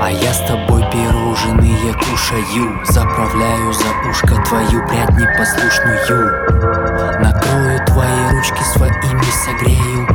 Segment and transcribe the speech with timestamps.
[0.00, 5.98] А я с тобой пирожные кушаю Заправляю за ушко твою прядь непослушную
[7.20, 10.08] Накрою твои ручки своими согрею.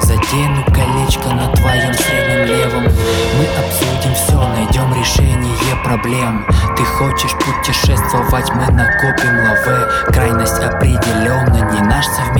[0.00, 2.84] Затяну колечко на твоем среднем левом.
[2.84, 6.46] Мы обсудим все, найдем решение проблем.
[6.76, 9.87] Ты хочешь путешествовать, мы накопим лаве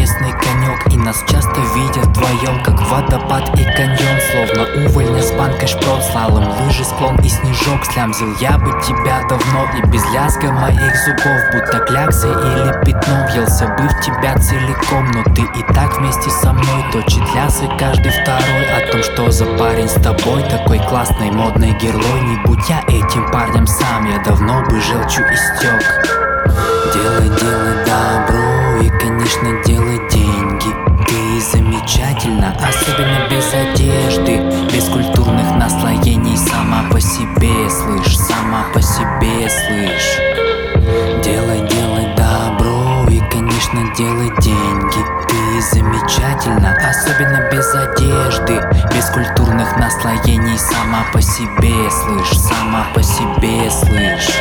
[0.09, 4.19] совместный конек И нас часто видят вдвоем, как водопад и каньон.
[4.31, 9.67] Словно увольня с банкой шпрот, слалом лыжи, склон и снежок Слямзил я бы тебя давно
[9.77, 15.23] и без лязга моих зубов Будто кляксы или пятно, въелся бы в тебя целиком Но
[15.35, 16.85] ты и так вместе со мной.
[16.93, 20.43] Точит лясы каждый второй О том, что за парень с тобой.
[20.49, 25.98] Такой классный, модный герой Не будь я этим парнем сам, я давно бы желчу истек
[32.89, 34.41] особенно без одежды
[34.73, 36.37] Без культурных наслоений.
[36.37, 40.19] Сама по себе, слышь, сама по себе, слышь.
[41.23, 45.05] Делай, делай добро и, конечно, делай деньги.
[45.29, 48.61] Ты замечательно, особенно без одежды
[48.95, 50.59] Без культурных наслоений.
[50.59, 54.38] Сама по себе, слышь, сама по себе, слышь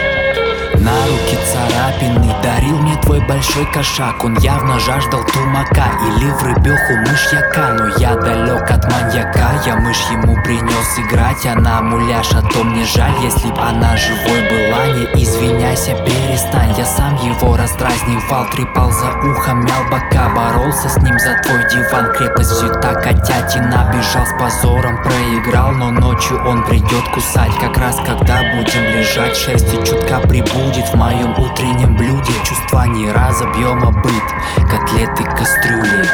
[1.88, 4.24] царапины Дарил мне твой большой кошак.
[4.24, 7.74] Он явно жаждал тумака Или в рыбеху мышьяка.
[7.78, 11.46] Но я далек от маньяка Я мышь ему принес играть.
[11.46, 14.86] Она муляж, а то мне жаль Если б она живой была.
[14.88, 18.46] Не извиняйся, перестань Я сам его раздразнивал.
[18.52, 22.12] Трепал за ухом, мял бока Боролся с ним за твой диван.
[22.14, 25.72] Крепость взята котятина Бежал с позором, проиграл.
[25.72, 29.36] Но ночью он придет кусать Как раз когда будем лежать.
[29.36, 36.08] Шерсти чутка прибудет будет в моем утреннем блюде Чувства не разобьем быт, котлеты, кастрюли.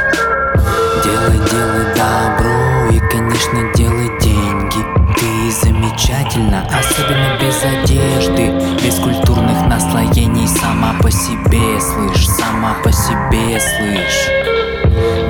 [1.03, 4.83] Делай, делай добро и, конечно, делай деньги.
[5.15, 8.51] Ты замечательно, особенно без одежды
[8.83, 10.47] Без культурных наслоений.
[10.47, 14.29] Сама по себе, слышь, сама по себе, слышь.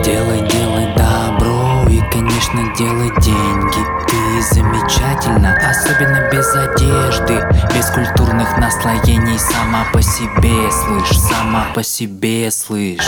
[0.03, 3.92] Делай, делай добро и, конечно, делай деньги
[4.93, 7.41] замечательно, особенно без одежды
[7.73, 9.39] Без культурных наслоений.
[9.39, 12.99] Сама по себе, слышь, сама по себе, слышь.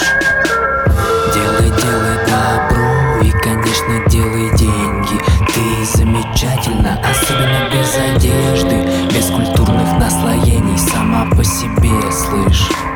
[1.33, 5.21] Делай, делай добро и, конечно, делай деньги.
[5.53, 10.77] Ты замечательно, особенно без одежды Без культурных наслоений.
[10.77, 12.94] Сама по себе, слышь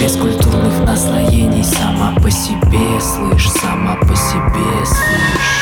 [0.00, 1.62] Без культурных наслоений.
[1.62, 5.59] Сама по себе, слышь, сама по себе, слышь